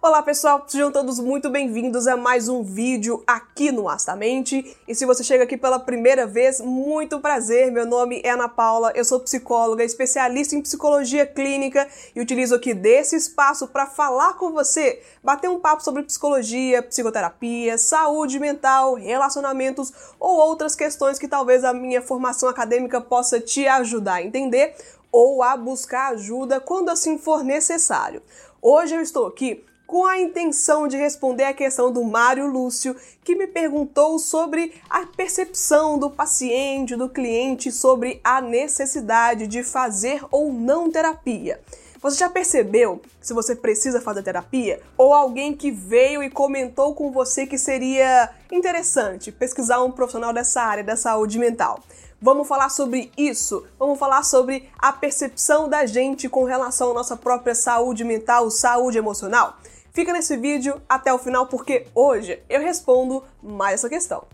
[0.00, 4.76] Olá pessoal, sejam todos muito bem-vindos a mais um vídeo aqui no Astamente.
[4.86, 8.92] E se você chega aqui pela primeira vez, muito prazer, meu nome é Ana Paula,
[8.94, 14.52] eu sou psicóloga, especialista em psicologia clínica e utilizo aqui desse espaço para falar com
[14.52, 21.64] você, bater um papo sobre psicologia, psicoterapia, saúde mental, relacionamentos ou outras questões que talvez
[21.64, 24.76] a minha formação acadêmica possa te ajudar a entender
[25.10, 28.22] ou a buscar ajuda quando assim for necessário.
[28.62, 33.34] Hoje eu estou aqui com a intenção de responder a questão do Mário Lúcio, que
[33.34, 40.52] me perguntou sobre a percepção do paciente, do cliente, sobre a necessidade de fazer ou
[40.52, 41.58] não terapia.
[42.02, 44.78] Você já percebeu se você precisa fazer terapia?
[44.94, 50.60] Ou alguém que veio e comentou com você que seria interessante pesquisar um profissional dessa
[50.60, 51.82] área da saúde mental?
[52.20, 53.64] Vamos falar sobre isso.
[53.78, 58.98] Vamos falar sobre a percepção da gente com relação à nossa própria saúde mental, saúde
[58.98, 59.56] emocional.
[59.98, 64.24] Fica nesse vídeo até o final porque hoje eu respondo mais essa questão.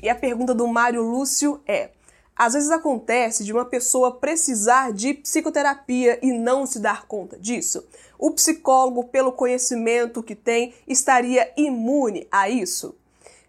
[0.00, 1.90] E a pergunta do Mário Lúcio é:
[2.36, 7.84] às vezes acontece de uma pessoa precisar de psicoterapia e não se dar conta disso?
[8.16, 12.94] O psicólogo, pelo conhecimento que tem, estaria imune a isso?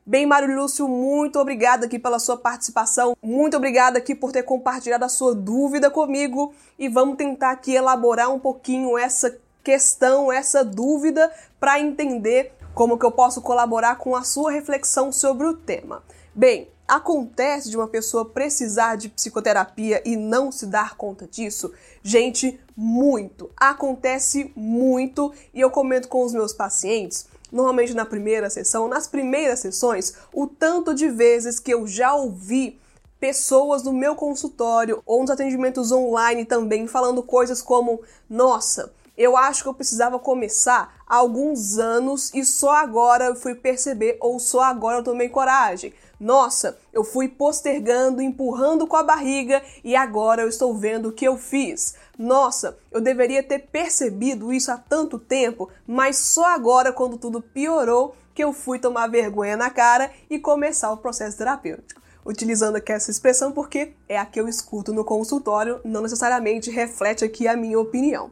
[0.09, 3.13] Bem, Mário Lúcio, muito obrigada aqui pela sua participação.
[3.21, 8.33] Muito obrigada aqui por ter compartilhado a sua dúvida comigo e vamos tentar aqui elaborar
[8.33, 14.23] um pouquinho essa questão, essa dúvida para entender como que eu posso colaborar com a
[14.23, 16.01] sua reflexão sobre o tema.
[16.33, 21.73] Bem, acontece de uma pessoa precisar de psicoterapia e não se dar conta disso?
[22.01, 23.51] Gente, muito.
[23.57, 29.59] Acontece muito e eu comento com os meus pacientes normalmente na primeira sessão, nas primeiras
[29.59, 32.79] sessões, o tanto de vezes que eu já ouvi
[33.19, 39.63] pessoas no meu consultório ou nos atendimentos online também falando coisas como: "Nossa, eu acho
[39.63, 44.61] que eu precisava começar há alguns anos e só agora eu fui perceber ou só
[44.61, 45.93] agora eu tomei coragem.
[46.19, 51.25] Nossa, eu fui postergando, empurrando com a barriga e agora eu estou vendo o que
[51.25, 51.95] eu fiz.
[52.17, 58.15] Nossa, eu deveria ter percebido isso há tanto tempo, mas só agora, quando tudo piorou,
[58.33, 62.01] que eu fui tomar vergonha na cara e começar o processo terapêutico.
[62.25, 67.23] Utilizando aqui essa expressão porque é a que eu escuto no consultório, não necessariamente reflete
[67.23, 68.31] aqui a minha opinião.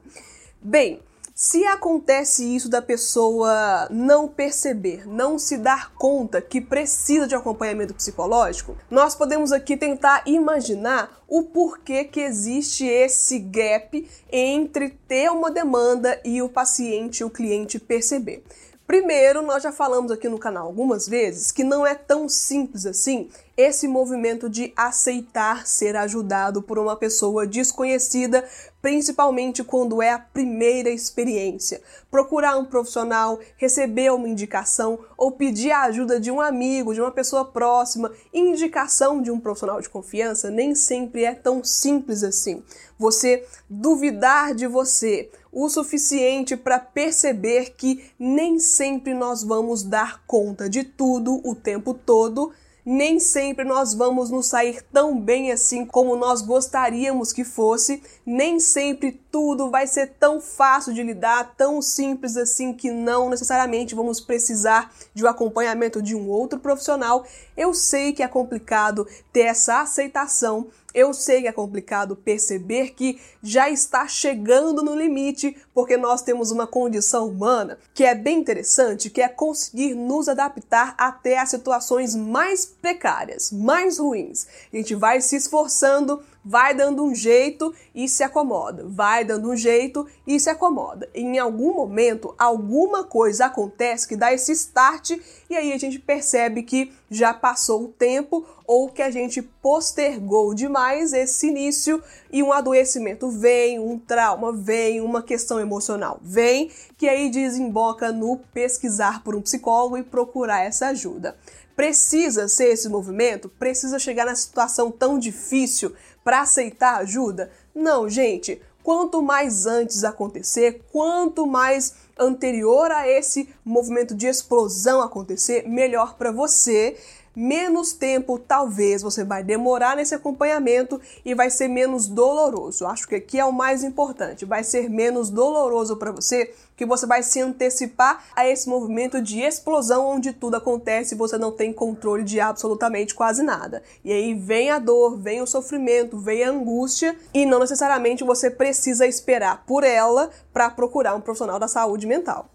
[0.61, 1.01] Bem,
[1.37, 7.93] se acontece isso da pessoa não perceber, não se dar conta que precisa de acompanhamento
[7.93, 15.51] psicológico, nós podemos aqui tentar imaginar o porquê que existe esse gap entre ter uma
[15.51, 18.41] demanda e o paciente, o cliente perceber.
[18.87, 23.29] Primeiro, nós já falamos aqui no canal algumas vezes que não é tão simples assim
[23.57, 28.43] esse movimento de aceitar ser ajudado por uma pessoa desconhecida,
[28.81, 31.81] principalmente quando é a primeira experiência.
[32.11, 37.11] Procurar um profissional, receber uma indicação ou pedir a ajuda de um amigo, de uma
[37.11, 42.61] pessoa próxima, indicação de um profissional de confiança nem sempre é tão simples assim.
[42.99, 50.69] Você duvidar de você o suficiente para perceber que nem sempre nós vamos dar conta
[50.69, 52.51] de tudo o tempo todo
[52.85, 58.59] nem sempre nós vamos nos sair tão bem assim como nós gostaríamos que fosse, nem
[58.59, 64.21] sempre tudo vai ser tão fácil de lidar, tão simples assim que não necessariamente vamos
[64.21, 67.25] precisar de um acompanhamento de um outro profissional.
[67.57, 73.19] Eu sei que é complicado ter essa aceitação eu sei que é complicado perceber que
[73.43, 79.09] já está chegando no limite, porque nós temos uma condição humana que é bem interessante,
[79.09, 84.47] que é conseguir nos adaptar até as situações mais precárias, mais ruins.
[84.71, 89.55] A gente vai se esforçando vai dando um jeito e se acomoda, vai dando um
[89.55, 91.09] jeito e se acomoda.
[91.13, 95.11] Em algum momento, alguma coisa acontece que dá esse start
[95.49, 100.53] e aí a gente percebe que já passou o tempo ou que a gente postergou
[100.53, 102.01] demais esse início
[102.31, 108.37] e um adoecimento vem, um trauma vem, uma questão emocional vem, que aí desemboca no
[108.53, 111.35] pesquisar por um psicólogo e procurar essa ajuda.
[111.75, 113.49] Precisa ser esse movimento?
[113.49, 115.93] Precisa chegar na situação tão difícil
[116.23, 117.51] para aceitar ajuda?
[117.73, 118.61] Não, gente.
[118.81, 126.31] Quanto mais antes acontecer, quanto mais anterior a esse movimento de explosão acontecer, melhor para
[126.31, 126.95] você,
[127.35, 132.85] menos tempo talvez você vai demorar nesse acompanhamento e vai ser menos doloroso.
[132.85, 137.05] Acho que aqui é o mais importante, vai ser menos doloroso para você que você
[137.05, 141.71] vai se antecipar a esse movimento de explosão onde tudo acontece e você não tem
[141.71, 143.81] controle de absolutamente quase nada.
[144.03, 148.49] E aí vem a dor, vem o sofrimento, vem a angústia e não necessariamente você
[148.49, 152.49] precisa esperar por ela para procurar um profissional da saúde mental.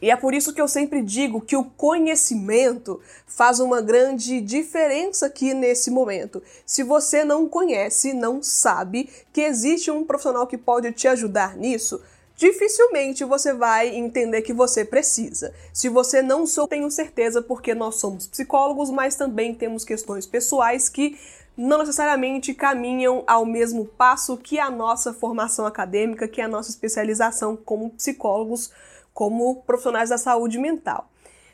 [0.00, 5.26] E é por isso que eu sempre digo que o conhecimento faz uma grande diferença
[5.26, 6.42] aqui nesse momento.
[6.64, 12.00] Se você não conhece, não sabe que existe um profissional que pode te ajudar nisso,
[12.36, 15.54] dificilmente você vai entender que você precisa.
[15.72, 20.88] Se você não sou, tenho certeza, porque nós somos psicólogos, mas também temos questões pessoais
[20.88, 21.18] que
[21.56, 27.56] não necessariamente caminham ao mesmo passo que a nossa formação acadêmica, que a nossa especialização
[27.56, 28.70] como psicólogos,
[29.16, 31.10] como profissionais da saúde mental.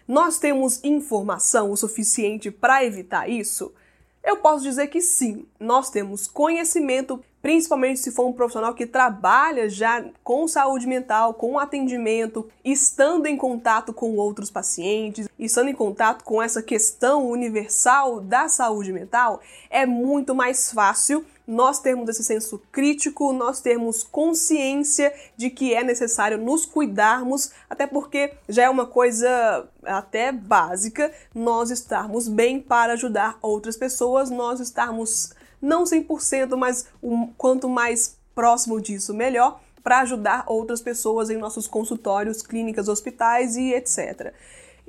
[0.06, 3.72] Nós temos informação o suficiente para evitar isso?
[4.20, 9.68] Eu posso dizer que sim, nós temos conhecimento, principalmente se for um profissional que trabalha
[9.68, 16.22] já com saúde mental, com atendimento, estando em contato com outros pacientes, estando em contato
[16.22, 22.62] com essa questão universal da saúde mental, é muito mais fácil nós termos esse senso
[22.70, 28.86] crítico, nós termos consciência de que é necessário nos cuidarmos, até porque já é uma
[28.86, 36.86] coisa até básica nós estarmos bem para ajudar outras pessoas, nós estarmos não 100%, mas
[37.02, 43.56] um, quanto mais próximo disso, melhor, para ajudar outras pessoas em nossos consultórios, clínicas, hospitais
[43.56, 44.34] e etc.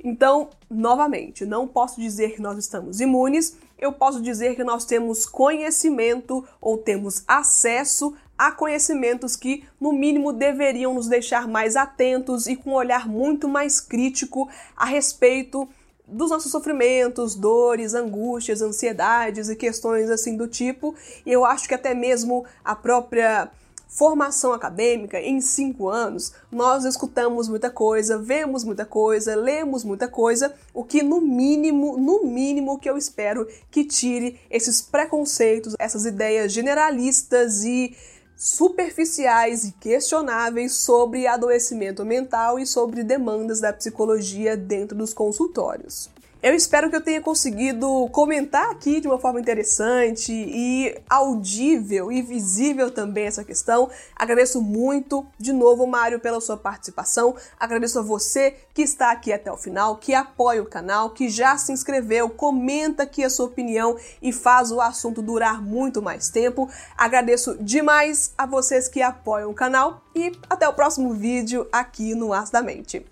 [0.02, 5.24] Então, novamente, não posso dizer que nós estamos imunes, eu posso dizer que nós temos
[5.24, 12.56] conhecimento ou temos acesso a conhecimentos que, no mínimo, deveriam nos deixar mais atentos e
[12.56, 15.68] com um olhar muito mais crítico a respeito
[16.06, 20.94] dos nossos sofrimentos, dores, angústias, ansiedades e questões assim do tipo.
[21.24, 23.50] E eu acho que até mesmo a própria
[23.94, 30.52] formação acadêmica, em cinco anos, nós escutamos muita coisa, vemos muita coisa, lemos muita coisa,
[30.74, 36.52] o que no mínimo, no mínimo que eu espero que tire esses preconceitos, essas ideias
[36.52, 37.96] generalistas e
[38.44, 46.10] superficiais e questionáveis sobre adoecimento mental e sobre demandas da psicologia dentro dos consultórios.
[46.44, 52.20] Eu espero que eu tenha conseguido comentar aqui de uma forma interessante e audível e
[52.20, 53.88] visível também essa questão.
[54.14, 57.34] Agradeço muito de novo, Mário, pela sua participação.
[57.58, 61.56] Agradeço a você que está aqui até o final, que apoia o canal, que já
[61.56, 66.68] se inscreveu, comenta aqui a sua opinião e faz o assunto durar muito mais tempo.
[66.94, 72.34] Agradeço demais a vocês que apoiam o canal e até o próximo vídeo aqui no
[72.34, 73.02] As da Mente.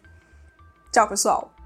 [0.92, 1.61] Tchau, pessoal!